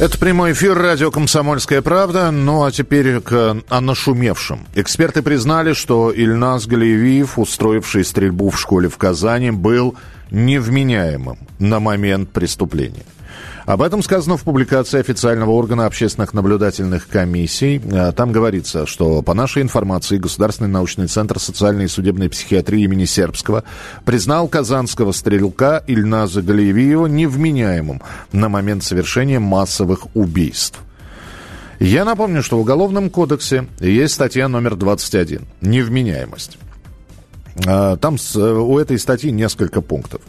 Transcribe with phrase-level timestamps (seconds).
[0.00, 2.30] Это прямой эфир радио «Комсомольская правда».
[2.30, 4.64] Ну а теперь к о нашумевшем.
[4.76, 9.96] Эксперты признали, что Ильназ Галиевиев, устроивший стрельбу в школе в Казани, был
[10.30, 13.02] невменяемым на момент преступления.
[13.68, 17.82] Об этом сказано в публикации официального органа общественных наблюдательных комиссий.
[17.92, 23.04] А, Там говорится, что по нашей информации Государственный научный центр социальной и судебной психиатрии имени
[23.04, 23.64] Сербского
[24.06, 28.00] признал казанского стрелка Ильназа Галиевиева невменяемым
[28.32, 30.80] на момент совершения массовых убийств.
[31.78, 36.56] Я напомню, что в Уголовном кодексе есть статья номер 21 «Невменяемость».
[37.66, 40.22] А, Там с- у этой статьи несколько пунктов.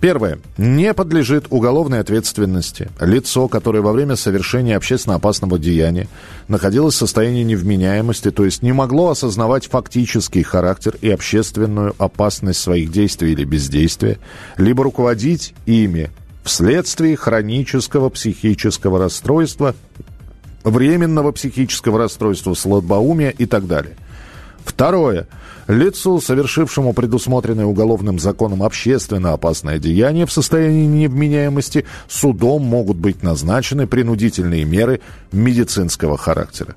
[0.00, 0.38] Первое.
[0.58, 6.06] Не подлежит уголовной ответственности лицо, которое во время совершения общественно опасного деяния
[6.46, 12.92] находилось в состоянии невменяемости, то есть не могло осознавать фактический характер и общественную опасность своих
[12.92, 14.18] действий или бездействия,
[14.56, 16.10] либо руководить ими
[16.44, 19.74] вследствие хронического психического расстройства,
[20.62, 23.96] временного психического расстройства, слабоумия и так далее.
[24.68, 25.26] Второе.
[25.66, 33.86] Лицу, совершившему предусмотренное уголовным законом общественно опасное деяние в состоянии невменяемости, судом могут быть назначены
[33.86, 35.00] принудительные меры
[35.32, 36.76] медицинского характера.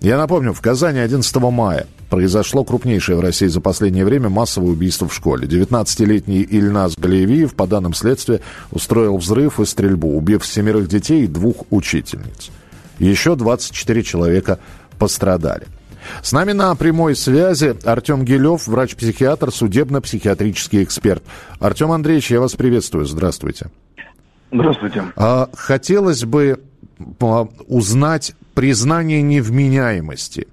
[0.00, 5.06] Я напомню, в Казани 11 мая произошло крупнейшее в России за последнее время массовое убийство
[5.06, 5.46] в школе.
[5.46, 8.40] 19-летний Ильназ Галиевиев, по данным следствия,
[8.70, 12.50] устроил взрыв и стрельбу, убив семерых детей и двух учительниц.
[12.98, 14.58] Еще 24 человека
[14.98, 15.66] пострадали.
[16.22, 21.22] С нами на прямой связи Артем Гилев, врач-психиатр, судебно-психиатрический эксперт.
[21.58, 23.06] Артем Андреевич, я вас приветствую.
[23.06, 23.70] Здравствуйте.
[24.52, 25.04] Здравствуйте.
[25.16, 26.60] А, Хотелось бы
[27.20, 30.48] а, узнать признание невменяемости.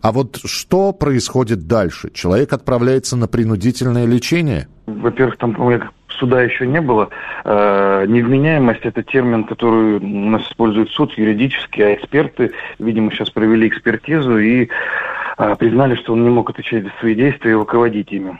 [0.00, 2.10] А вот что происходит дальше?
[2.12, 4.68] Человек отправляется на принудительное лечение?
[4.86, 5.84] Во-первых, там, по-моему,
[6.18, 7.08] суда еще не было.
[7.44, 13.68] Э, Невменяемость– это термин, который у нас использует суд юридически, а эксперты, видимо, сейчас провели
[13.68, 14.68] экспертизу и
[15.38, 18.38] э, признали, что он не мог отвечать за свои действия и руководить ими.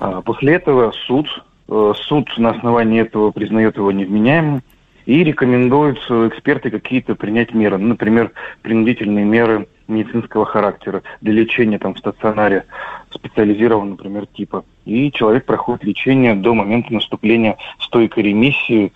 [0.00, 1.26] А После этого суд,
[1.68, 4.62] э, суд на основании этого признает его невменяемым
[5.06, 11.94] и рекомендует э, эксперты какие-то принять меры, например, принудительные меры медицинского характера для лечения там
[11.94, 12.64] в стационаре
[13.10, 14.64] специализированного, например, типа.
[14.84, 18.92] И человек проходит лечение до момента наступления стойкой ремиссии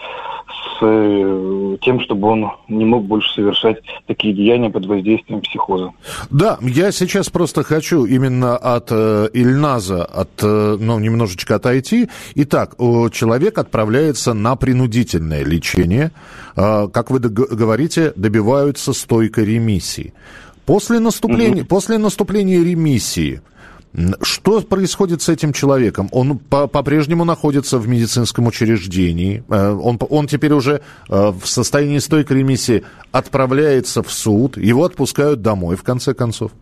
[0.48, 5.92] с э, тем, чтобы он не мог больше совершать такие деяния под воздействием психоза.
[6.30, 12.08] Да, я сейчас просто хочу именно от э, Ильназа, от, э, ну, немножечко отойти.
[12.34, 12.76] Итак,
[13.12, 16.12] человек отправляется на принудительное лечение.
[16.56, 20.12] Э, как вы говорите, добиваются стойкой ремиссии.
[20.70, 23.40] После наступления, после наступления ремиссии,
[24.22, 26.08] что происходит с этим человеком?
[26.12, 29.42] Он по- по-прежнему находится в медицинском учреждении.
[29.48, 34.56] Э, Он, он теперь уже э, в состоянии стойкой ремиссии отправляется в суд.
[34.58, 36.52] Его отпускают домой, в конце концов.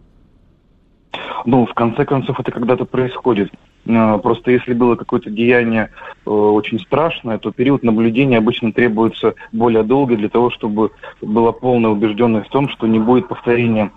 [1.44, 3.50] Ну, в конце концов, это когда-то происходит.
[3.88, 5.90] Э, Просто если было какое-то деяние
[6.24, 10.90] э, очень страшное, то период наблюдения обычно требуется более долго для того, чтобы
[11.20, 13.90] была полная убежденность в том, что не будет повторения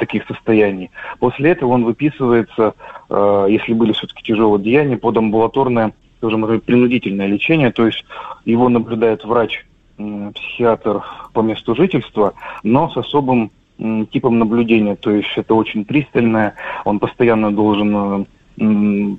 [0.00, 0.90] таких состояний.
[1.20, 2.74] После этого он выписывается,
[3.08, 8.04] э, если были все-таки тяжелые деяния, под амбулаторное, сказать, принудительное лечение, то есть
[8.44, 9.64] его наблюдает врач,
[9.96, 13.50] психиатр по месту жительства, но с особым
[14.12, 18.24] типом наблюдения, то есть это очень пристальное, он постоянно должен э,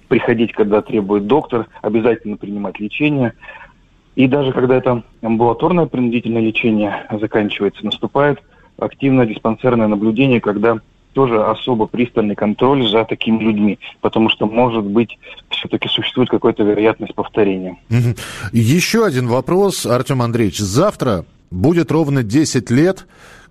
[0.08, 3.34] приходить, когда требует доктор, обязательно принимать лечение.
[4.16, 8.40] И даже когда это амбулаторное принудительное лечение заканчивается, наступает
[8.78, 10.80] активное диспансерное наблюдение, когда
[11.14, 15.18] тоже особо пристальный контроль за такими людьми, потому что, может быть,
[15.50, 17.78] все-таки существует какая-то вероятность повторения.
[18.52, 20.60] Еще один вопрос, Артем Андреевич.
[20.60, 23.08] Завтра будет ровно 10 лет,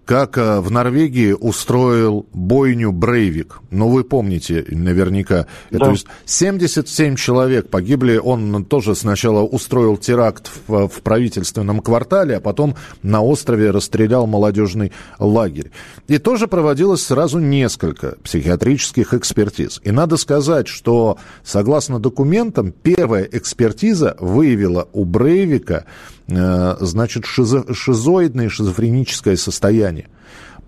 [0.08, 3.60] как э, в Норвегии устроил бойню Брейвик.
[3.70, 5.46] Ну, вы помните наверняка.
[5.70, 5.80] Да.
[5.80, 8.16] То есть 77 человек погибли.
[8.16, 14.92] Он тоже сначала устроил теракт в, в правительственном квартале, а потом на острове расстрелял молодежный
[15.18, 15.72] лагерь.
[16.06, 19.78] И тоже проводилось сразу несколько психиатрических экспертиз.
[19.84, 28.48] И надо сказать, что согласно документам, первая экспертиза выявила у Брейвика э, значит, шизо- шизоидное
[28.48, 30.08] шизофреническое состояние.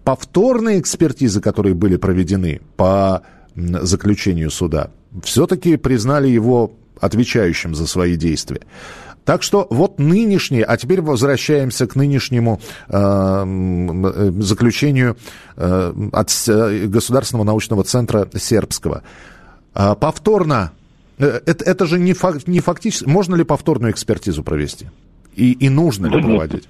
[0.04, 3.22] Повторные экспертизы, которые были проведены по
[3.54, 4.90] заключению суда,
[5.22, 8.62] все-таки признали его отвечающим за свои действия.
[9.24, 15.16] Так что вот нынешнее, а теперь возвращаемся к нынешнему э, заключению
[15.56, 16.48] э, от
[16.88, 19.02] Государственного научного центра сербского.
[19.74, 20.72] Э, повторно,
[21.18, 24.88] э, это, это же не, фак, не фактически, можно ли повторную экспертизу провести?
[25.34, 26.68] И, и нужно ли проводить?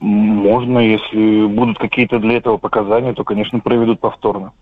[0.00, 4.52] Можно, если будут какие-то для этого показания, то, конечно, проведут повторно.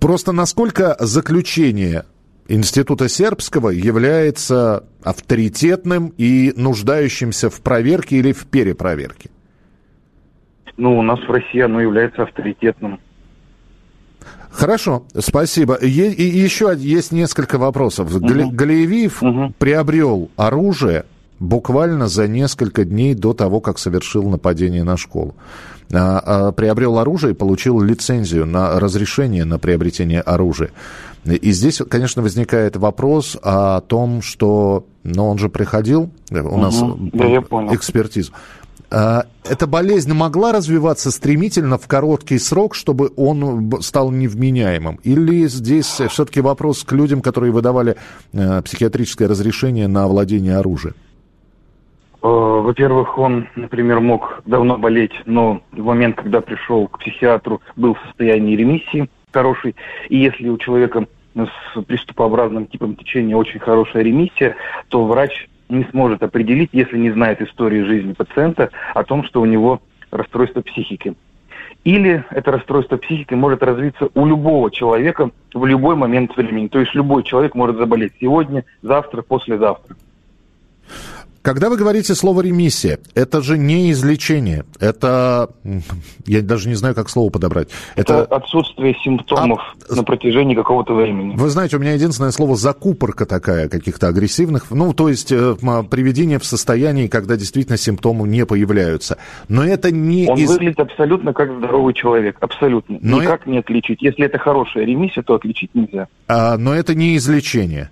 [0.00, 2.04] Просто насколько заключение
[2.48, 9.30] Института Сербского является авторитетным и нуждающимся в проверке или в перепроверке?
[10.76, 13.00] Ну, у нас в России оно является авторитетным.
[14.50, 15.78] Хорошо, спасибо.
[15.82, 18.14] Е- и еще есть несколько вопросов.
[18.14, 18.50] Угу.
[18.52, 19.52] Галеевиев угу.
[19.58, 21.04] приобрел оружие
[21.40, 25.34] буквально за несколько дней до того, как совершил нападение на школу.
[25.92, 30.70] А, а, приобрел оружие и получил лицензию на разрешение на приобретение оружия.
[31.24, 36.56] И здесь, конечно, возникает вопрос о том, что, ну, он же приходил, у угу.
[36.58, 36.80] нас
[37.12, 37.26] да,
[37.74, 38.32] экспертизу.
[38.90, 45.00] А, эта болезнь могла развиваться стремительно в короткий срок, чтобы он стал невменяемым?
[45.02, 47.96] Или здесь все-таки вопрос к людям, которые выдавали
[48.32, 50.94] э, психиатрическое разрешение на владение оружием?
[52.26, 57.94] Э, во-первых, он, например, мог давно болеть, но в момент, когда пришел к психиатру, был
[57.94, 59.76] в состоянии ремиссии хорошей.
[60.08, 61.06] И если у человека
[61.36, 64.56] с приступообразным типом течения очень хорошая ремиссия,
[64.88, 69.44] то врач не сможет определить, если не знает истории жизни пациента, о том, что у
[69.44, 69.80] него
[70.10, 71.14] расстройство психики.
[71.84, 76.66] Или это расстройство психики может развиться у любого человека в любой момент времени.
[76.66, 79.94] То есть любой человек может заболеть сегодня, завтра, послезавтра.
[81.46, 85.50] Когда вы говорите слово ремиссия, это же не излечение, это,
[86.26, 87.68] я даже не знаю, как слово подобрать.
[87.94, 89.94] Это, это отсутствие симптомов а...
[89.94, 91.36] на протяжении какого-то времени.
[91.36, 95.54] Вы знаете, у меня единственное слово закупорка такая, каких-то агрессивных, ну, то есть э,
[95.88, 99.16] приведение в состоянии, когда действительно симптомы не появляются.
[99.48, 100.26] Но это не...
[100.28, 100.50] Он из...
[100.50, 102.98] выглядит абсолютно как здоровый человек, абсолютно.
[103.00, 103.50] Но Никак это...
[103.50, 104.02] не отличить.
[104.02, 106.08] Если это хорошая ремиссия, то отличить нельзя.
[106.26, 107.90] А, но это не излечение.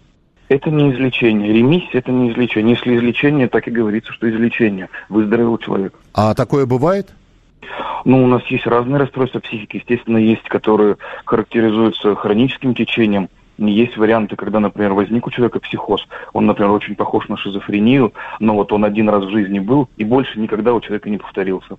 [0.48, 1.52] Это не излечение.
[1.52, 2.74] Ремиссия– это не излечение.
[2.74, 4.88] Если излечение, так и говорится, что излечение.
[5.08, 5.94] Выздоровел человек.
[6.12, 7.14] А такое бывает?
[8.04, 9.78] Ну, у нас есть разные расстройства психики.
[9.78, 13.30] Естественно, есть, которые характеризуются хроническим течением.
[13.56, 16.06] Есть варианты, когда, например, возник у человека психоз.
[16.32, 20.04] Он, например, очень похож на шизофрению, но вот он один раз в жизни был и
[20.04, 21.76] больше никогда у человека не повторился.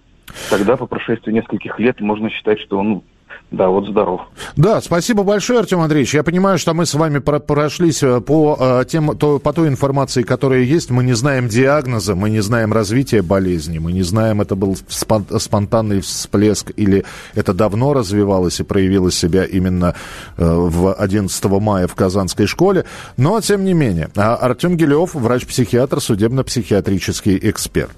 [0.49, 3.03] Тогда по прошествии нескольких лет можно считать, что он
[3.51, 4.21] да, вот здоров.
[4.57, 6.13] Да, спасибо большое, Артем Андреевич.
[6.13, 10.23] Я понимаю, что мы с вами прошлись э, по, э, тем, то, по той информации,
[10.23, 10.89] которая есть.
[10.89, 16.01] Мы не знаем диагноза, мы не знаем развития болезни, мы не знаем, это был спонтанный
[16.01, 19.95] всплеск или это давно развивалось и проявило себя именно
[20.37, 22.85] э, в 11 мая в Казанской школе.
[23.15, 27.95] Но, тем не менее, а Артем Гелев, врач-психиатр, судебно-психиатрический эксперт.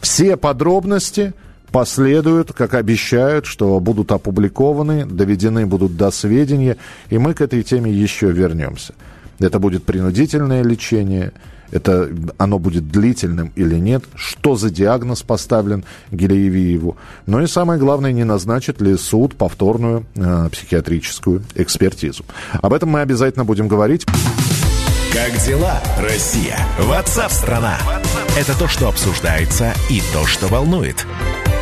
[0.00, 1.32] Все подробности
[1.76, 6.78] последуют, как обещают, что будут опубликованы, доведены будут до сведения,
[7.10, 8.94] и мы к этой теме еще вернемся.
[9.40, 11.34] Это будет принудительное лечение,
[11.70, 12.08] это
[12.38, 16.96] оно будет длительным или нет, что за диагноз поставлен Гелеевиеву.
[17.26, 22.24] Ну и самое главное, не назначит ли суд повторную э, психиатрическую экспертизу.
[22.54, 24.06] Об этом мы обязательно будем говорить.
[25.12, 26.58] Как дела, Россия?
[26.78, 27.76] Ватсап-страна!
[28.38, 31.04] Это то, что обсуждается и то, что волнует.